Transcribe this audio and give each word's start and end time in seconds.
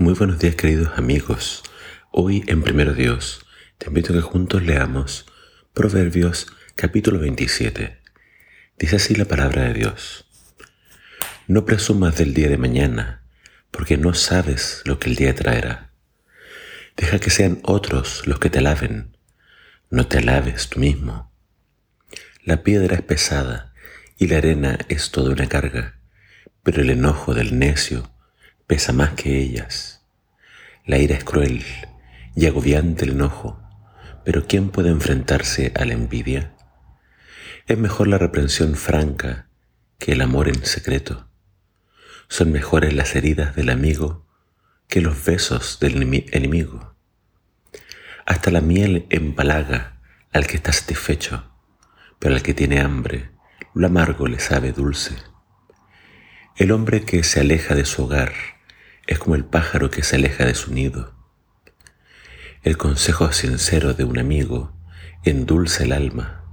Muy 0.00 0.14
buenos 0.14 0.38
días 0.38 0.54
queridos 0.54 0.96
amigos. 0.96 1.64
Hoy 2.12 2.44
en 2.46 2.62
Primero 2.62 2.94
Dios 2.94 3.44
te 3.78 3.88
invito 3.88 4.12
a 4.12 4.16
que 4.16 4.22
juntos 4.22 4.62
leamos 4.62 5.26
Proverbios 5.74 6.46
capítulo 6.76 7.18
27. 7.18 7.98
Dice 8.78 8.94
así 8.94 9.16
la 9.16 9.24
palabra 9.24 9.64
de 9.64 9.74
Dios. 9.74 10.30
No 11.48 11.64
presumas 11.64 12.16
del 12.16 12.32
día 12.32 12.48
de 12.48 12.58
mañana, 12.58 13.24
porque 13.72 13.96
no 13.96 14.14
sabes 14.14 14.82
lo 14.84 15.00
que 15.00 15.10
el 15.10 15.16
día 15.16 15.34
traerá. 15.34 15.90
Deja 16.96 17.18
que 17.18 17.30
sean 17.30 17.58
otros 17.64 18.24
los 18.24 18.38
que 18.38 18.50
te 18.50 18.60
alaben, 18.60 19.16
no 19.90 20.06
te 20.06 20.18
alabes 20.18 20.68
tú 20.68 20.78
mismo. 20.78 21.32
La 22.44 22.62
piedra 22.62 22.94
es 22.94 23.02
pesada 23.02 23.74
y 24.16 24.28
la 24.28 24.36
arena 24.36 24.78
es 24.88 25.10
toda 25.10 25.32
una 25.32 25.48
carga, 25.48 25.98
pero 26.62 26.82
el 26.82 26.90
enojo 26.90 27.34
del 27.34 27.58
necio 27.58 28.12
pesa 28.68 28.92
más 28.92 29.14
que 29.14 29.40
ellas. 29.40 30.04
La 30.84 30.98
ira 30.98 31.16
es 31.16 31.24
cruel 31.24 31.64
y 32.36 32.46
agobiante 32.46 33.06
el 33.06 33.12
enojo, 33.12 33.58
pero 34.26 34.46
¿quién 34.46 34.68
puede 34.68 34.90
enfrentarse 34.90 35.72
a 35.74 35.86
la 35.86 35.94
envidia? 35.94 36.54
Es 37.66 37.78
mejor 37.78 38.08
la 38.08 38.18
reprensión 38.18 38.76
franca 38.76 39.48
que 39.98 40.12
el 40.12 40.20
amor 40.20 40.48
en 40.48 40.66
secreto. 40.66 41.30
Son 42.28 42.52
mejores 42.52 42.92
las 42.92 43.16
heridas 43.16 43.56
del 43.56 43.70
amigo 43.70 44.26
que 44.86 45.00
los 45.00 45.24
besos 45.24 45.80
del 45.80 46.02
enemigo. 46.30 46.94
Hasta 48.26 48.50
la 48.50 48.60
miel 48.60 49.06
empalaga 49.08 49.98
al 50.30 50.46
que 50.46 50.56
está 50.56 50.72
satisfecho, 50.72 51.50
pero 52.18 52.34
al 52.34 52.42
que 52.42 52.52
tiene 52.52 52.80
hambre, 52.80 53.30
lo 53.72 53.86
amargo 53.86 54.28
le 54.28 54.38
sabe 54.40 54.72
dulce. 54.72 55.16
El 56.56 56.70
hombre 56.70 57.06
que 57.06 57.22
se 57.22 57.40
aleja 57.40 57.74
de 57.74 57.86
su 57.86 58.04
hogar 58.04 58.57
es 59.08 59.18
como 59.18 59.34
el 59.34 59.44
pájaro 59.44 59.90
que 59.90 60.02
se 60.02 60.16
aleja 60.16 60.44
de 60.44 60.54
su 60.54 60.72
nido. 60.72 61.14
El 62.62 62.76
consejo 62.76 63.32
sincero 63.32 63.94
de 63.94 64.04
un 64.04 64.18
amigo 64.18 64.76
endulza 65.24 65.84
el 65.84 65.92
alma, 65.92 66.44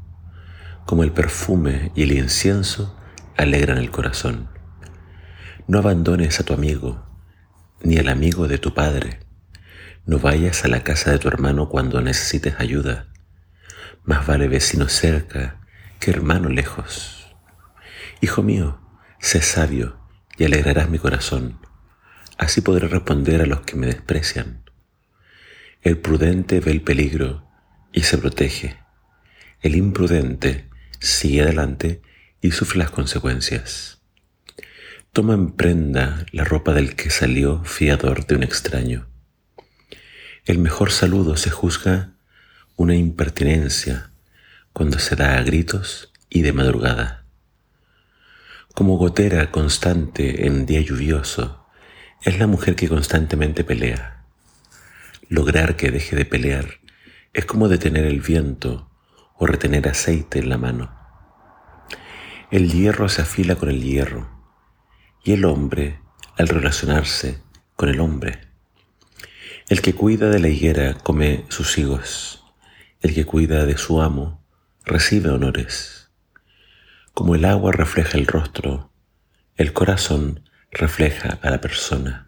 como 0.85 1.03
el 1.03 1.11
perfume 1.11 1.91
y 1.95 2.03
el 2.03 2.13
incienso 2.13 2.97
alegran 3.35 3.77
el 3.77 3.91
corazón. 3.91 4.49
No 5.67 5.79
abandones 5.79 6.39
a 6.39 6.43
tu 6.43 6.53
amigo, 6.53 7.05
ni 7.83 7.97
al 7.97 8.07
amigo 8.07 8.47
de 8.47 8.57
tu 8.57 8.73
padre. 8.73 9.19
No 10.05 10.19
vayas 10.19 10.63
a 10.63 10.69
la 10.69 10.81
casa 10.81 11.11
de 11.11 11.19
tu 11.19 11.27
hermano 11.27 11.67
cuando 11.67 11.99
necesites 12.01 12.55
ayuda. 12.57 13.09
Más 14.05 14.25
vale 14.25 14.47
vecino 14.47 14.87
cerca 14.87 15.59
que 15.99 16.11
hermano 16.11 16.47
lejos. 16.47 17.35
Hijo 18.21 18.43
mío, 18.43 18.79
sé 19.19 19.41
sabio 19.41 19.97
y 20.37 20.45
alegrarás 20.45 20.89
mi 20.89 20.99
corazón. 20.99 21.64
Así 22.37 22.61
podré 22.61 22.87
responder 22.87 23.41
a 23.41 23.45
los 23.45 23.61
que 23.61 23.75
me 23.75 23.87
desprecian. 23.87 24.63
El 25.81 25.97
prudente 25.97 26.59
ve 26.59 26.71
el 26.71 26.81
peligro 26.81 27.47
y 27.93 28.01
se 28.01 28.17
protege. 28.17 28.77
El 29.61 29.75
imprudente 29.75 30.69
sigue 30.99 31.41
adelante 31.41 32.01
y 32.41 32.51
sufre 32.51 32.79
las 32.79 32.91
consecuencias. 32.91 34.01
Toma 35.11 35.33
en 35.33 35.51
prenda 35.53 36.25
la 36.31 36.43
ropa 36.43 36.73
del 36.73 36.95
que 36.95 37.09
salió 37.09 37.63
fiador 37.63 38.25
de 38.27 38.35
un 38.35 38.43
extraño. 38.43 39.07
El 40.43 40.59
mejor 40.59 40.91
saludo 40.91 41.37
se 41.37 41.49
juzga 41.49 42.15
una 42.75 42.95
impertinencia 42.95 44.11
cuando 44.73 44.99
se 44.99 45.15
da 45.15 45.37
a 45.37 45.43
gritos 45.43 46.11
y 46.29 46.41
de 46.41 46.51
madrugada. 46.51 47.25
Como 48.73 48.97
gotera 48.97 49.51
constante 49.51 50.47
en 50.47 50.65
día 50.65 50.81
lluvioso, 50.81 51.64
es 52.25 52.39
la 52.39 52.47
mujer 52.47 52.75
que 52.75 52.89
constantemente 52.89 53.63
pelea. 53.63 54.25
Lograr 55.29 55.75
que 55.75 55.91
deje 55.91 56.15
de 56.15 56.25
pelear 56.25 56.79
es 57.33 57.45
como 57.45 57.67
detener 57.67 58.05
el 58.05 58.19
viento 58.19 58.89
o 59.35 59.45
retener 59.45 59.87
aceite 59.87 60.39
en 60.39 60.49
la 60.49 60.57
mano. 60.57 60.91
El 62.49 62.71
hierro 62.71 63.09
se 63.09 63.21
afila 63.21 63.55
con 63.55 63.69
el 63.69 63.83
hierro 63.83 64.27
y 65.23 65.33
el 65.33 65.45
hombre 65.45 65.99
al 66.35 66.47
relacionarse 66.47 67.43
con 67.75 67.89
el 67.89 67.99
hombre. 67.99 68.41
El 69.69 69.81
que 69.81 69.93
cuida 69.93 70.29
de 70.29 70.39
la 70.39 70.47
higuera 70.47 70.95
come 70.95 71.45
sus 71.49 71.77
higos, 71.77 72.43
el 73.01 73.13
que 73.13 73.25
cuida 73.25 73.67
de 73.67 73.77
su 73.77 74.01
amo 74.01 74.43
recibe 74.83 75.29
honores. 75.29 76.09
Como 77.13 77.35
el 77.35 77.45
agua 77.45 77.71
refleja 77.71 78.17
el 78.17 78.25
rostro, 78.25 78.91
el 79.57 79.73
corazón 79.73 80.41
refleja 80.75 81.39
a 81.41 81.49
la 81.49 81.61
persona. 81.61 82.24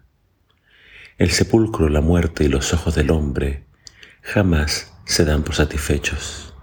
El 1.18 1.32
sepulcro, 1.32 1.88
la 1.88 2.00
muerte 2.00 2.44
y 2.44 2.48
los 2.48 2.72
ojos 2.72 2.94
del 2.94 3.10
hombre 3.10 3.66
jamás 4.22 4.94
se 5.04 5.24
dan 5.24 5.42
por 5.42 5.56
satisfechos. 5.56 6.54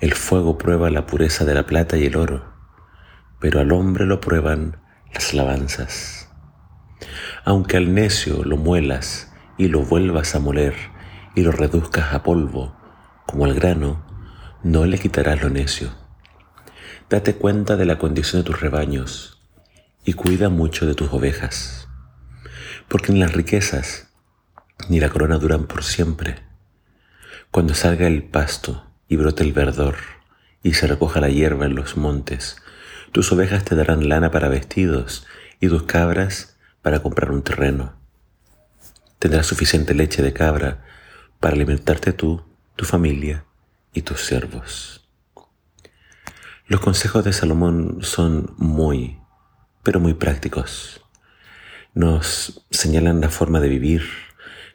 El 0.00 0.14
fuego 0.14 0.58
prueba 0.58 0.90
la 0.90 1.06
pureza 1.06 1.44
de 1.44 1.54
la 1.54 1.64
plata 1.64 1.96
y 1.96 2.06
el 2.06 2.16
oro, 2.16 2.52
pero 3.38 3.60
al 3.60 3.70
hombre 3.70 4.04
lo 4.04 4.20
prueban 4.20 4.78
las 5.14 5.32
alabanzas. 5.32 6.28
Aunque 7.44 7.76
al 7.76 7.94
necio 7.94 8.42
lo 8.42 8.56
muelas 8.56 9.32
y 9.56 9.68
lo 9.68 9.82
vuelvas 9.82 10.34
a 10.34 10.40
moler 10.40 10.74
y 11.36 11.42
lo 11.42 11.52
reduzcas 11.52 12.12
a 12.14 12.24
polvo, 12.24 12.76
como 13.26 13.44
al 13.44 13.54
grano, 13.54 14.04
no 14.64 14.86
le 14.86 14.98
quitarás 14.98 15.40
lo 15.40 15.50
necio. 15.50 15.90
Date 17.08 17.36
cuenta 17.36 17.76
de 17.76 17.84
la 17.84 17.96
condición 17.96 18.42
de 18.42 18.46
tus 18.46 18.60
rebaños 18.60 19.40
y 20.04 20.14
cuida 20.14 20.48
mucho 20.48 20.84
de 20.84 20.96
tus 20.96 21.12
ovejas, 21.12 21.88
porque 22.92 23.10
en 23.10 23.20
las 23.20 23.32
riquezas 23.32 24.08
ni 24.90 25.00
la 25.00 25.08
corona 25.08 25.38
duran 25.38 25.64
por 25.64 25.82
siempre. 25.82 26.42
Cuando 27.50 27.74
salga 27.74 28.06
el 28.06 28.22
pasto 28.22 28.86
y 29.08 29.16
brote 29.16 29.42
el 29.44 29.54
verdor 29.54 29.96
y 30.62 30.74
se 30.74 30.86
recoja 30.86 31.18
la 31.18 31.30
hierba 31.30 31.64
en 31.64 31.74
los 31.74 31.96
montes, 31.96 32.58
tus 33.10 33.32
ovejas 33.32 33.64
te 33.64 33.76
darán 33.76 34.10
lana 34.10 34.30
para 34.30 34.50
vestidos 34.50 35.26
y 35.58 35.68
tus 35.68 35.84
cabras 35.84 36.58
para 36.82 37.00
comprar 37.00 37.30
un 37.30 37.40
terreno. 37.40 37.94
Tendrás 39.18 39.46
suficiente 39.46 39.94
leche 39.94 40.22
de 40.22 40.34
cabra 40.34 40.84
para 41.40 41.54
alimentarte 41.54 42.12
tú, 42.12 42.44
tu 42.76 42.84
familia 42.84 43.46
y 43.94 44.02
tus 44.02 44.20
siervos. 44.20 45.08
Los 46.66 46.82
consejos 46.82 47.24
de 47.24 47.32
Salomón 47.32 48.00
son 48.02 48.52
muy, 48.58 49.18
pero 49.82 49.98
muy 49.98 50.12
prácticos. 50.12 51.01
Nos 51.94 52.64
señalan 52.70 53.20
la 53.20 53.28
forma 53.28 53.60
de 53.60 53.68
vivir, 53.68 54.02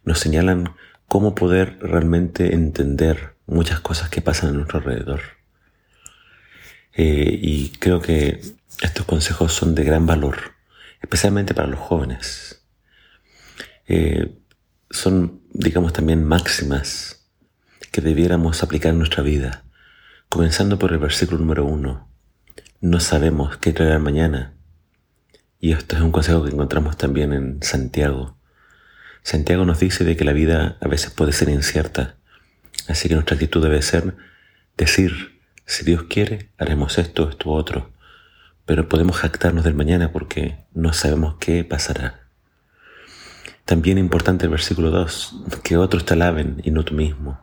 nos 0.03 0.19
señalan 0.19 0.75
cómo 1.07 1.35
poder 1.35 1.79
realmente 1.81 2.53
entender 2.53 3.35
muchas 3.45 3.79
cosas 3.79 4.09
que 4.09 4.21
pasan 4.21 4.49
a 4.49 4.53
nuestro 4.53 4.79
alrededor. 4.79 5.21
Eh, 6.93 7.39
y 7.41 7.69
creo 7.79 8.01
que 8.01 8.41
estos 8.81 9.05
consejos 9.05 9.53
son 9.53 9.75
de 9.75 9.83
gran 9.83 10.05
valor, 10.05 10.55
especialmente 11.01 11.53
para 11.53 11.67
los 11.67 11.79
jóvenes. 11.79 12.63
Eh, 13.87 14.35
son, 14.89 15.41
digamos, 15.53 15.93
también 15.93 16.23
máximas 16.23 17.27
que 17.91 18.01
debiéramos 18.01 18.63
aplicar 18.63 18.91
en 18.91 18.99
nuestra 18.99 19.23
vida, 19.23 19.63
comenzando 20.29 20.77
por 20.77 20.91
el 20.91 20.99
versículo 20.99 21.39
número 21.39 21.65
uno. 21.65 22.09
No 22.81 22.99
sabemos 22.99 23.57
qué 23.57 23.73
traerá 23.73 23.99
mañana, 23.99 24.56
y 25.59 25.71
esto 25.71 25.95
es 25.95 26.01
un 26.01 26.11
consejo 26.11 26.43
que 26.43 26.51
encontramos 26.51 26.97
también 26.97 27.33
en 27.33 27.63
Santiago. 27.63 28.37
Santiago 29.23 29.65
nos 29.65 29.79
dice 29.79 30.03
de 30.03 30.15
que 30.15 30.23
la 30.23 30.33
vida 30.33 30.77
a 30.79 30.87
veces 30.87 31.11
puede 31.11 31.31
ser 31.31 31.49
incierta, 31.49 32.15
así 32.87 33.09
que 33.09 33.15
nuestra 33.15 33.35
actitud 33.35 33.61
debe 33.61 33.81
ser 33.81 34.15
decir, 34.77 35.41
si 35.65 35.83
Dios 35.83 36.03
quiere, 36.03 36.51
haremos 36.57 36.97
esto, 36.97 37.29
esto, 37.29 37.49
otro, 37.49 37.91
pero 38.65 38.87
podemos 38.87 39.17
jactarnos 39.17 39.63
del 39.63 39.73
mañana 39.73 40.11
porque 40.11 40.65
no 40.73 40.93
sabemos 40.93 41.35
qué 41.39 41.63
pasará. 41.63 42.27
También 43.65 43.97
importante 43.97 44.45
el 44.45 44.51
versículo 44.51 44.91
2, 44.91 45.61
que 45.63 45.75
otros 45.75 46.05
te 46.05 46.13
alaben 46.13 46.61
y 46.63 46.71
no 46.71 46.85
tú 46.85 46.93
mismo. 46.93 47.41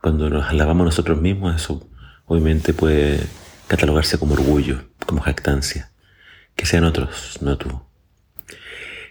Cuando 0.00 0.30
nos 0.30 0.48
alabamos 0.48 0.86
nosotros 0.86 1.20
mismos, 1.20 1.54
eso 1.54 1.88
obviamente 2.26 2.72
puede 2.72 3.20
catalogarse 3.68 4.18
como 4.18 4.34
orgullo, 4.34 4.82
como 5.06 5.20
jactancia 5.20 5.91
que 6.56 6.66
sean 6.66 6.84
otros, 6.84 7.38
no 7.40 7.56
tú. 7.58 7.82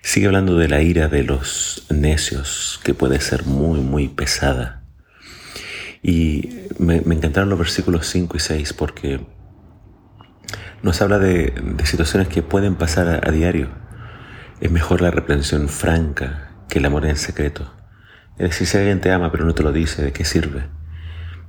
Sigue 0.02 0.28
hablando 0.28 0.58
de 0.58 0.68
la 0.68 0.82
ira 0.82 1.08
de 1.08 1.24
los 1.24 1.86
necios, 1.90 2.80
que 2.84 2.94
puede 2.94 3.22
ser 3.22 3.46
muy, 3.46 3.80
muy 3.80 4.08
pesada. 4.08 4.84
Y 6.02 6.66
me, 6.80 6.98
encantaron 6.98 7.50
los 7.50 7.60
versículos 7.60 8.08
5 8.08 8.38
y 8.38 8.40
6 8.40 8.74
porque 8.74 9.22
nos 10.82 11.02
habla 11.02 11.20
de, 11.20 11.54
situaciones 11.84 12.28
que 12.28 12.42
pueden 12.42 12.76
pasar 12.76 13.08
a, 13.08 13.28
a, 13.28 13.32
diario. 13.32 13.70
Es 14.60 14.72
mejor 14.72 15.02
la 15.02 15.12
reprensión 15.12 15.70
franca 15.70 16.52
que 16.68 16.80
el 16.80 16.86
amor 16.86 17.06
en 17.06 17.18
secreto. 17.18 17.72
Es 18.40 18.50
decir, 18.50 18.66
si 18.66 18.78
alguien 18.78 19.02
te 19.02 19.12
ama 19.12 19.32
pero 19.32 19.46
no 19.46 19.54
te 19.54 19.62
lo 19.62 19.72
dice, 19.72 20.02
¿de 20.02 20.14
qué 20.14 20.26
sirve? 20.26 20.68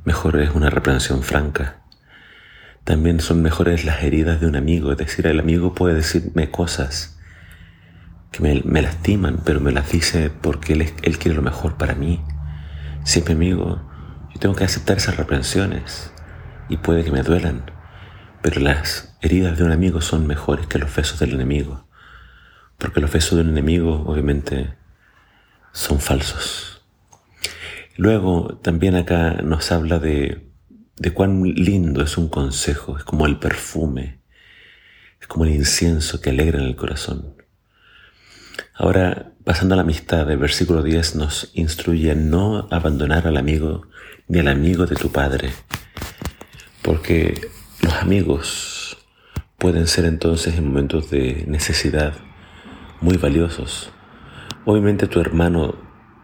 Mejor 0.05 0.39
es 0.41 0.51
una 0.51 0.69
reprensión 0.69 1.23
franca. 1.23 1.82
También 2.85 3.21
son 3.21 3.43
mejores 3.43 3.85
las 3.85 4.03
heridas 4.03 4.41
de 4.41 4.49
un 4.49 4.57
amigo, 4.57 4.91
es 4.91 4.99
decir, 4.99 5.27
el 5.27 5.39
amigo 5.39 5.73
puede 5.73 5.95
decirme 5.95 6.51
cosas, 6.51 7.17
que 8.33 8.43
me, 8.43 8.83
lastiman, 8.83 9.41
pero 9.45 9.61
me 9.61 9.71
las 9.73 9.93
dice 9.93 10.31
porque 10.31 10.73
él, 10.73 10.93
él 11.03 11.19
quiere 11.19 11.37
lo 11.37 11.43
mejor 11.43 11.77
para 11.77 11.95
mí. 11.95 12.21
Si 13.05 13.21
es 13.21 13.27
mi 13.27 13.33
amigo, 13.35 13.81
yo 14.33 14.41
tengo 14.41 14.57
que 14.57 14.65
aceptar 14.65 14.97
esas 14.97 15.17
reprensiones 15.17 16.13
y 16.69 16.79
puede 16.79 17.05
que 17.05 17.13
me 17.13 17.23
duelan, 17.23 17.71
pero 18.41 18.61
las 18.61 19.17
heridas 19.21 19.59
de 19.59 19.65
un 19.65 19.73
amigo 19.73 20.01
son 20.01 20.27
mejores 20.27 20.67
que 20.67 20.79
los 20.79 20.95
besos 20.95 21.21
del 21.21 21.35
enemigo, 21.35 21.87
porque 22.79 23.01
los 23.01 23.13
besos 23.13 23.37
de 23.37 23.45
un 23.45 23.51
enemigo 23.51 24.03
obviamente 24.07 24.75
son 25.73 26.01
falsos. 26.01 26.83
Luego 27.97 28.59
también 28.63 28.97
acá 28.97 29.35
nos 29.43 29.71
habla 29.71 29.99
de, 29.99 30.52
de 31.03 31.13
cuán 31.13 31.43
lindo 31.43 32.01
es 32.01 32.17
un 32.17 32.29
consejo, 32.29 32.97
es 32.97 33.03
como 33.03 33.27
el 33.27 33.37
perfume, 33.41 34.21
es 35.21 35.27
como 35.27 35.45
el 35.45 35.51
incienso 35.51 36.21
que 36.21 36.31
alegra 36.31 36.61
en 36.61 36.65
el 36.65 36.77
corazón. 36.77 37.35
Ahora, 38.73 39.33
pasando 39.45 39.75
a 39.75 39.77
la 39.79 39.83
amistad, 39.83 40.31
el 40.31 40.39
versículo 40.39 40.81
10 40.85 41.17
nos 41.17 41.51
instruye 41.55 42.13
a 42.13 42.15
no 42.15 42.69
abandonar 42.71 43.27
al 43.27 43.37
amigo 43.37 43.89
ni 44.29 44.39
al 44.39 44.47
amigo 44.47 44.87
de 44.87 44.95
tu 44.95 45.11
padre, 45.11 45.51
porque 46.83 47.49
los 47.81 47.95
amigos 47.95 48.97
pueden 49.59 49.89
ser 49.89 50.05
entonces 50.05 50.55
en 50.57 50.69
momentos 50.69 51.11
de 51.11 51.47
necesidad 51.49 52.15
muy 53.01 53.17
valiosos. 53.17 53.91
Obviamente 54.65 55.09
tu 55.09 55.19
hermano 55.19 55.75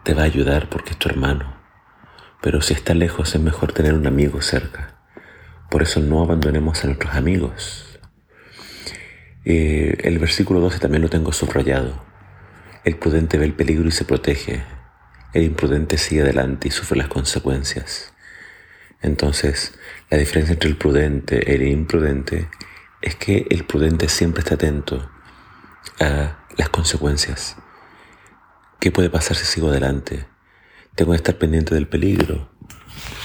te 0.05 0.13
va 0.13 0.21
a 0.21 0.25
ayudar 0.25 0.69
porque 0.69 0.91
es 0.91 0.97
tu 0.97 1.09
hermano, 1.09 1.58
pero 2.41 2.61
si 2.61 2.73
está 2.73 2.93
lejos 2.93 3.35
es 3.35 3.41
mejor 3.41 3.73
tener 3.73 3.93
un 3.93 4.07
amigo 4.07 4.41
cerca. 4.41 4.95
Por 5.69 5.83
eso 5.83 5.99
no 5.99 6.23
abandonemos 6.23 6.83
a 6.83 6.87
nuestros 6.87 7.13
amigos. 7.13 7.99
Eh, 9.45 9.97
el 10.03 10.19
versículo 10.19 10.59
12 10.59 10.79
también 10.79 11.01
lo 11.01 11.09
tengo 11.09 11.31
subrayado. 11.31 12.03
El 12.83 12.97
prudente 12.97 13.37
ve 13.37 13.45
el 13.45 13.53
peligro 13.53 13.87
y 13.87 13.91
se 13.91 14.05
protege. 14.05 14.63
El 15.33 15.43
imprudente 15.43 15.97
sigue 15.97 16.21
adelante 16.21 16.69
y 16.69 16.71
sufre 16.71 16.97
las 16.97 17.07
consecuencias. 17.07 18.13
Entonces, 19.01 19.77
la 20.09 20.17
diferencia 20.17 20.53
entre 20.53 20.69
el 20.69 20.77
prudente 20.77 21.43
y 21.45 21.51
el 21.51 21.63
imprudente 21.63 22.49
es 23.01 23.15
que 23.15 23.45
el 23.49 23.63
prudente 23.65 24.09
siempre 24.09 24.41
está 24.41 24.55
atento 24.55 25.09
a 25.99 26.45
las 26.57 26.69
consecuencias. 26.69 27.55
¿Qué 28.79 28.91
puede 28.91 29.09
pasar 29.09 29.37
si 29.37 29.45
sigo 29.45 29.69
adelante? 29.69 30.25
Tengo 30.99 31.13
que 31.13 31.15
estar 31.15 31.37
pendiente 31.37 31.73
del 31.75 31.87
peligro 31.87 32.49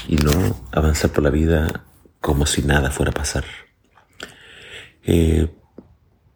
y 0.07 0.15
no 0.15 0.31
avanzar 0.71 1.11
por 1.11 1.25
la 1.25 1.29
vida 1.29 1.83
como 2.21 2.45
si 2.45 2.61
nada 2.61 2.89
fuera 2.89 3.11
a 3.11 3.13
pasar. 3.13 3.43
Eh, 5.03 5.53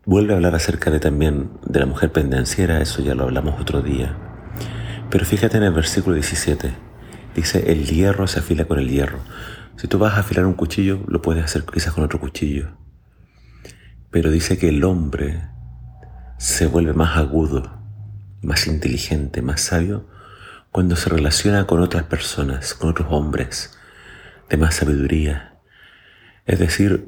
vuelve 0.03 0.33
a 0.33 0.35
hablar 0.35 0.53
acerca 0.53 0.91
de 0.91 0.99
también 0.99 1.51
de 1.65 1.79
la 1.79 1.85
mujer 1.85 2.11
pendenciera, 2.11 2.81
eso 2.81 3.01
ya 3.01 3.15
lo 3.15 3.23
hablamos 3.23 3.57
otro 3.57 3.81
día. 3.81 4.17
Pero 5.09 5.23
fíjate 5.23 5.55
en 5.55 5.63
el 5.63 5.71
versículo 5.71 6.15
17, 6.15 6.73
dice, 7.33 7.71
el 7.71 7.85
hierro 7.85 8.27
se 8.27 8.39
afila 8.39 8.65
con 8.65 8.77
el 8.77 8.89
hierro. 8.89 9.19
Si 9.77 9.87
tú 9.87 9.97
vas 9.97 10.15
a 10.15 10.19
afilar 10.19 10.45
un 10.45 10.55
cuchillo, 10.55 11.05
lo 11.07 11.21
puedes 11.21 11.45
hacer 11.45 11.63
quizás 11.63 11.93
con 11.93 12.03
otro 12.03 12.19
cuchillo. 12.19 12.75
Pero 14.11 14.29
dice 14.29 14.57
que 14.57 14.67
el 14.67 14.83
hombre 14.83 15.41
se 16.37 16.65
vuelve 16.65 16.91
más 16.91 17.17
agudo, 17.17 17.81
más 18.41 18.67
inteligente, 18.67 19.41
más 19.41 19.61
sabio, 19.61 20.18
cuando 20.71 20.95
se 20.95 21.09
relaciona 21.09 21.65
con 21.65 21.81
otras 21.81 22.03
personas, 22.03 22.73
con 22.73 22.89
otros 22.89 23.07
hombres 23.11 23.77
de 24.49 24.57
más 24.57 24.75
sabiduría. 24.75 25.59
Es 26.45 26.59
decir, 26.59 27.07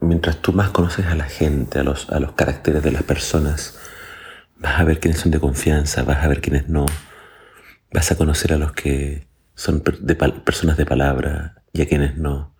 mientras 0.00 0.38
tú 0.38 0.52
más 0.52 0.70
conoces 0.70 1.06
a 1.06 1.14
la 1.14 1.24
gente, 1.24 1.78
a 1.78 1.84
los, 1.84 2.10
a 2.10 2.20
los 2.20 2.32
caracteres 2.32 2.82
de 2.82 2.92
las 2.92 3.02
personas, 3.02 3.78
vas 4.58 4.80
a 4.80 4.84
ver 4.84 5.00
quiénes 5.00 5.20
son 5.20 5.30
de 5.30 5.40
confianza, 5.40 6.02
vas 6.02 6.24
a 6.24 6.28
ver 6.28 6.40
quiénes 6.40 6.68
no, 6.68 6.86
vas 7.92 8.10
a 8.10 8.16
conocer 8.16 8.52
a 8.52 8.58
los 8.58 8.72
que 8.72 9.26
son 9.54 9.80
personas 9.80 10.76
de 10.76 10.86
palabra 10.86 11.62
y 11.72 11.82
a 11.82 11.88
quienes 11.88 12.16
no. 12.16 12.54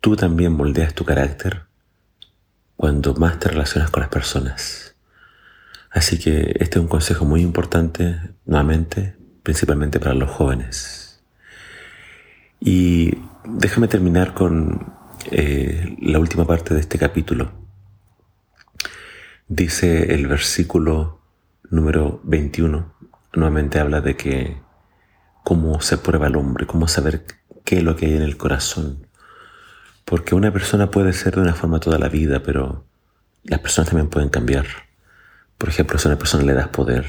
Tú 0.00 0.16
también 0.16 0.52
moldeas 0.52 0.94
tu 0.94 1.04
carácter 1.04 1.62
cuando 2.76 3.14
más 3.14 3.38
te 3.38 3.48
relacionas 3.48 3.90
con 3.90 4.00
las 4.00 4.10
personas. 4.10 4.96
Así 5.90 6.18
que 6.18 6.56
este 6.58 6.78
es 6.78 6.82
un 6.82 6.88
consejo 6.88 7.24
muy 7.24 7.42
importante, 7.42 8.18
nuevamente, 8.46 9.16
principalmente 9.42 10.00
para 10.00 10.14
los 10.14 10.30
jóvenes. 10.30 11.22
Y 12.60 13.18
déjame 13.44 13.88
terminar 13.88 14.34
con 14.34 14.92
eh, 15.30 15.96
la 16.00 16.18
última 16.18 16.46
parte 16.46 16.74
de 16.74 16.80
este 16.80 16.98
capítulo. 16.98 17.50
Dice 19.48 20.14
el 20.14 20.26
versículo 20.26 21.20
número 21.70 22.20
21, 22.24 22.94
nuevamente 23.34 23.78
habla 23.80 24.00
de 24.00 24.16
que 24.16 24.56
cómo 25.42 25.80
se 25.80 25.98
prueba 25.98 26.28
el 26.28 26.36
hombre, 26.36 26.66
cómo 26.66 26.86
saber 26.86 27.24
qué 27.64 27.78
es 27.78 27.82
lo 27.82 27.96
que 27.96 28.06
hay 28.06 28.14
en 28.14 28.22
el 28.22 28.36
corazón. 28.36 29.06
Porque 30.04 30.34
una 30.34 30.52
persona 30.52 30.90
puede 30.90 31.12
ser 31.12 31.34
de 31.34 31.42
una 31.42 31.54
forma 31.54 31.80
toda 31.80 31.98
la 31.98 32.08
vida, 32.08 32.42
pero 32.42 32.84
las 33.44 33.60
personas 33.60 33.90
también 33.90 34.08
pueden 34.08 34.28
cambiar. 34.28 34.66
Por 35.58 35.68
ejemplo, 35.68 35.98
si 35.98 36.08
a 36.08 36.10
una 36.10 36.18
persona 36.18 36.44
le 36.44 36.54
das 36.54 36.68
poder, 36.68 37.06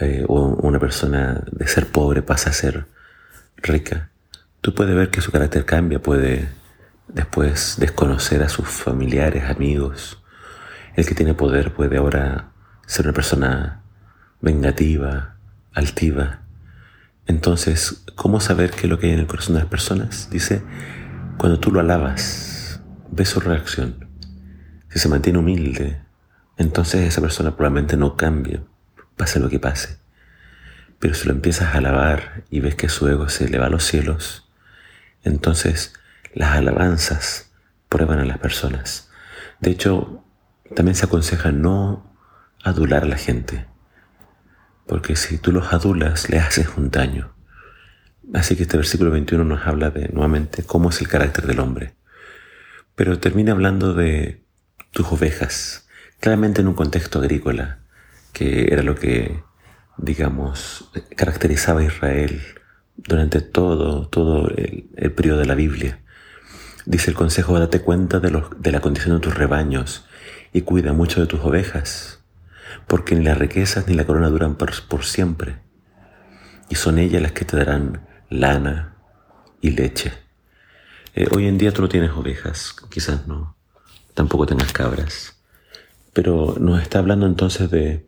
eh, 0.00 0.24
o 0.28 0.46
una 0.62 0.78
persona 0.78 1.42
de 1.50 1.66
ser 1.66 1.86
pobre 1.86 2.22
pasa 2.22 2.50
a 2.50 2.52
ser 2.52 2.86
rica, 3.56 4.10
tú 4.60 4.74
puedes 4.74 4.94
ver 4.94 5.10
que 5.10 5.20
su 5.20 5.32
carácter 5.32 5.64
cambia, 5.64 6.00
puede 6.00 6.48
después 7.08 7.76
desconocer 7.78 8.42
a 8.42 8.48
sus 8.48 8.68
familiares, 8.68 9.44
amigos. 9.44 10.22
El 10.94 11.06
que 11.06 11.14
tiene 11.14 11.34
poder 11.34 11.72
puede 11.72 11.96
ahora 11.96 12.52
ser 12.86 13.06
una 13.06 13.14
persona 13.14 13.82
vengativa, 14.40 15.36
altiva. 15.72 16.42
Entonces, 17.26 18.04
¿cómo 18.14 18.40
saber 18.40 18.70
qué 18.70 18.82
es 18.82 18.88
lo 18.88 18.98
que 18.98 19.06
hay 19.06 19.12
en 19.12 19.20
el 19.20 19.26
corazón 19.26 19.54
de 19.54 19.60
las 19.60 19.70
personas? 19.70 20.28
Dice, 20.30 20.62
cuando 21.36 21.60
tú 21.60 21.70
lo 21.70 21.80
alabas, 21.80 22.80
ves 23.10 23.28
su 23.28 23.40
reacción. 23.40 24.08
Si 24.88 24.98
se 24.98 25.08
mantiene 25.08 25.38
humilde, 25.38 26.00
entonces 26.56 27.06
esa 27.06 27.20
persona 27.20 27.56
probablemente 27.56 27.96
no 27.96 28.16
cambie, 28.16 28.60
pase 29.18 29.40
lo 29.40 29.50
que 29.50 29.60
pase. 29.60 29.98
Pero 30.98 31.14
si 31.14 31.28
lo 31.28 31.34
empiezas 31.34 31.74
a 31.74 31.78
alabar 31.78 32.44
y 32.48 32.60
ves 32.60 32.74
que 32.74 32.88
su 32.88 33.06
ego 33.08 33.28
se 33.28 33.44
eleva 33.44 33.66
a 33.66 33.70
los 33.70 33.84
cielos, 33.84 34.48
entonces 35.22 35.92
las 36.32 36.56
alabanzas 36.56 37.52
prueban 37.90 38.18
a 38.18 38.24
las 38.24 38.38
personas. 38.38 39.10
De 39.60 39.70
hecho, 39.70 40.24
también 40.74 40.94
se 40.94 41.06
aconseja 41.06 41.52
no 41.52 42.14
adular 42.62 43.04
a 43.04 43.08
la 43.08 43.16
gente, 43.16 43.66
porque 44.86 45.16
si 45.16 45.38
tú 45.38 45.52
los 45.52 45.72
adulas, 45.72 46.30
le 46.30 46.38
haces 46.38 46.68
un 46.76 46.90
daño. 46.90 47.34
Así 48.34 48.56
que 48.56 48.62
este 48.62 48.76
versículo 48.76 49.10
21 49.10 49.44
nos 49.44 49.66
habla 49.66 49.90
de 49.90 50.08
nuevamente 50.08 50.62
cómo 50.62 50.90
es 50.90 51.00
el 51.00 51.08
carácter 51.08 51.46
del 51.46 51.60
hombre. 51.60 51.94
Pero 52.94 53.18
termina 53.18 53.52
hablando 53.52 53.94
de 53.94 54.44
tus 54.90 55.06
ovejas, 55.12 55.88
claramente 56.20 56.60
en 56.60 56.68
un 56.68 56.74
contexto 56.74 57.20
agrícola, 57.20 57.78
que 58.38 58.72
era 58.72 58.82
lo 58.84 58.94
que, 58.94 59.42
digamos, 59.96 60.90
caracterizaba 61.16 61.80
a 61.80 61.84
Israel 61.84 62.40
durante 62.96 63.40
todo, 63.40 64.06
todo 64.06 64.48
el, 64.50 64.88
el 64.96 65.12
periodo 65.12 65.40
de 65.40 65.46
la 65.46 65.56
Biblia. 65.56 66.00
Dice 66.86 67.10
el 67.10 67.16
consejo, 67.16 67.58
date 67.58 67.80
cuenta 67.80 68.20
de, 68.20 68.42
de 68.58 68.72
la 68.72 68.80
condición 68.80 69.16
de 69.16 69.20
tus 69.20 69.34
rebaños 69.34 70.06
y 70.52 70.62
cuida 70.62 70.92
mucho 70.92 71.20
de 71.20 71.26
tus 71.26 71.40
ovejas, 71.40 72.24
porque 72.86 73.16
ni 73.16 73.24
las 73.24 73.36
riquezas 73.36 73.88
ni 73.88 73.94
la 73.94 74.06
corona 74.06 74.28
duran 74.28 74.54
por, 74.54 75.04
siempre, 75.04 75.58
y 76.68 76.76
son 76.76 76.98
ellas 76.98 77.20
las 77.20 77.32
que 77.32 77.44
te 77.44 77.56
darán 77.56 78.06
lana 78.30 78.96
y 79.60 79.70
leche. 79.72 80.12
Eh, 81.14 81.26
hoy 81.34 81.46
en 81.46 81.58
día 81.58 81.72
tú 81.72 81.82
no 81.82 81.88
tienes 81.88 82.12
ovejas, 82.12 82.74
quizás 82.88 83.26
no, 83.26 83.56
tampoco 84.14 84.46
tengas 84.46 84.72
cabras, 84.72 85.42
pero 86.12 86.54
nos 86.58 86.80
está 86.80 87.00
hablando 87.00 87.26
entonces 87.26 87.70
de 87.70 88.07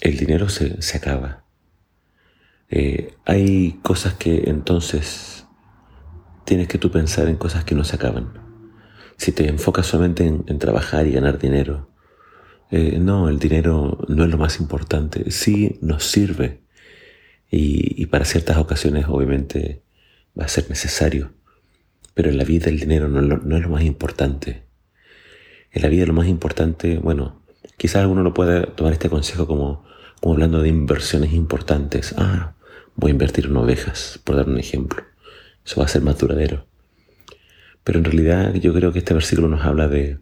el 0.00 0.16
dinero 0.16 0.48
se, 0.48 0.80
se 0.82 0.98
acaba. 0.98 1.44
Eh, 2.76 3.14
hay 3.24 3.78
cosas 3.82 4.14
que 4.14 4.44
entonces 4.46 5.46
tienes 6.44 6.68
que 6.68 6.78
tú 6.78 6.90
pensar 6.90 7.28
en 7.28 7.36
cosas 7.36 7.64
que 7.64 7.74
no 7.74 7.84
se 7.84 7.96
acaban. 7.96 8.32
Si 9.16 9.32
te 9.32 9.48
enfocas 9.48 9.86
solamente 9.86 10.26
en, 10.26 10.58
trabajar 10.58 11.06
y 11.06 11.12
ganar 11.12 11.38
dinero, 11.38 11.90
eh, 12.70 12.98
no, 12.98 13.28
el 13.28 13.38
dinero 13.38 13.98
no 14.08 14.24
es 14.24 14.30
lo 14.30 14.38
más 14.38 14.58
importante. 14.58 15.30
Sí 15.30 15.78
nos 15.82 16.04
sirve 16.04 16.62
y, 17.50 18.06
para 18.06 18.24
ciertas 18.24 18.56
ocasiones 18.56 19.06
obviamente 19.08 19.82
va 20.38 20.46
a 20.46 20.48
ser 20.48 20.68
necesario, 20.68 21.32
pero 22.14 22.30
en 22.30 22.38
la 22.38 22.44
vida 22.44 22.70
el 22.70 22.80
dinero 22.80 23.06
no, 23.06 23.20
no 23.22 23.56
es 23.56 23.62
lo 23.62 23.68
más 23.68 23.84
importante. 23.84 24.64
En 25.70 25.82
la 25.82 25.88
vida 25.88 26.06
lo 26.06 26.12
más 26.12 26.26
importante, 26.26 26.98
bueno, 26.98 27.43
quizás 27.76 28.02
alguno 28.02 28.22
lo 28.22 28.34
pueda 28.34 28.66
tomar 28.66 28.92
este 28.92 29.10
consejo 29.10 29.46
como, 29.46 29.84
como 30.20 30.34
hablando 30.34 30.62
de 30.62 30.68
inversiones 30.68 31.32
importantes. 31.32 32.14
Ah, 32.18 32.54
voy 32.96 33.10
a 33.10 33.12
invertir 33.12 33.46
en 33.46 33.56
ovejas, 33.56 34.20
por 34.24 34.36
dar 34.36 34.48
un 34.48 34.58
ejemplo. 34.58 35.02
Eso 35.64 35.80
va 35.80 35.86
a 35.86 35.88
ser 35.88 36.02
más 36.02 36.18
duradero. 36.18 36.66
Pero 37.82 37.98
en 37.98 38.04
realidad 38.04 38.54
yo 38.54 38.72
creo 38.72 38.92
que 38.92 39.00
este 39.00 39.14
versículo 39.14 39.48
nos 39.48 39.64
habla 39.64 39.88
de, 39.88 40.18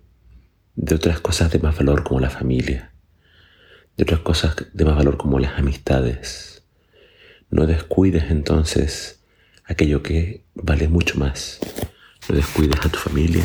de 0.75 0.95
otras 0.95 1.21
cosas 1.21 1.51
de 1.53 1.59
más 1.59 1.77
valor 1.77 2.03
como 2.03 2.21
la 2.21 2.31
familia. 2.31 2.93
de 3.97 4.05
otras 4.05 4.21
cosas 4.21 4.57
de 4.73 4.85
más 4.85 4.97
valor 4.97 5.17
como 5.17 5.39
las 5.39 5.59
amistades. 5.59 6.65
No 7.51 7.67
descuides 7.67 8.31
entonces 8.31 9.23
aquello 9.65 10.03
que 10.03 10.45
vale 10.55 10.89
mucho 10.89 11.19
más. 11.19 11.61
No 12.29 12.35
descuides 12.37 12.81
a 12.85 12.89
tu 12.89 12.99
familia, 12.99 13.45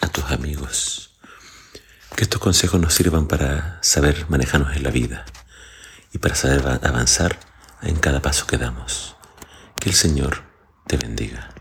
a 0.00 0.08
tus 0.08 0.24
amigos. 0.30 1.03
Que 2.16 2.24
estos 2.24 2.40
consejos 2.40 2.80
nos 2.80 2.94
sirvan 2.94 3.26
para 3.26 3.78
saber 3.82 4.26
manejarnos 4.28 4.76
en 4.76 4.82
la 4.82 4.90
vida 4.90 5.24
y 6.12 6.18
para 6.18 6.34
saber 6.34 6.80
avanzar 6.82 7.38
en 7.82 7.96
cada 7.96 8.22
paso 8.22 8.46
que 8.46 8.56
damos. 8.56 9.16
Que 9.80 9.90
el 9.90 9.94
Señor 9.94 10.42
te 10.86 10.96
bendiga. 10.96 11.53